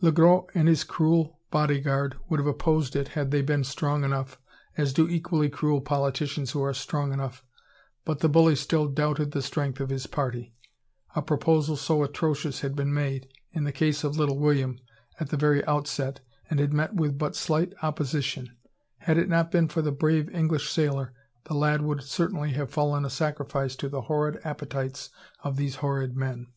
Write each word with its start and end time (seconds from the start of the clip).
Le 0.00 0.10
Gros 0.10 0.46
and 0.52 0.66
his 0.66 0.82
cruel 0.82 1.38
bodyguard 1.52 2.16
would 2.28 2.40
have 2.40 2.46
opposed 2.48 2.96
it 2.96 3.06
had 3.06 3.30
they 3.30 3.40
been 3.40 3.62
strong 3.62 4.02
enough, 4.02 4.36
as 4.76 4.92
do 4.92 5.08
equally 5.08 5.48
cruel 5.48 5.80
politicians 5.80 6.50
who 6.50 6.60
are 6.60 6.74
strong 6.74 7.12
enough, 7.12 7.44
but 8.04 8.18
the 8.18 8.28
bully 8.28 8.56
still 8.56 8.88
doubted 8.88 9.30
the 9.30 9.40
strength 9.40 9.78
of 9.78 9.90
his 9.90 10.08
party. 10.08 10.52
A 11.14 11.22
proposal 11.22 11.76
so 11.76 12.02
atrocious 12.02 12.62
had 12.62 12.74
beep 12.74 12.88
made, 12.88 13.28
in 13.52 13.62
the 13.62 13.70
case 13.70 14.02
of 14.02 14.16
little 14.18 14.40
William, 14.40 14.80
at 15.20 15.28
the 15.28 15.36
very 15.36 15.64
outset, 15.66 16.18
and 16.50 16.58
had 16.58 16.72
met 16.72 16.94
with 16.96 17.16
but 17.16 17.36
slight 17.36 17.72
opposition. 17.80 18.56
Had 18.98 19.18
it 19.18 19.28
not 19.28 19.52
been 19.52 19.68
for 19.68 19.82
the 19.82 19.92
brave 19.92 20.28
English 20.34 20.68
sailor, 20.68 21.14
the 21.44 21.54
lad 21.54 21.80
would 21.82 22.02
certainly 22.02 22.50
have 22.54 22.70
fallen 22.72 23.04
a 23.04 23.08
sacrifice 23.08 23.76
to 23.76 23.88
the 23.88 24.00
horrid 24.02 24.40
appetites 24.42 25.10
of 25.44 25.56
these 25.56 25.76
horrid 25.76 26.16
men. 26.16 26.48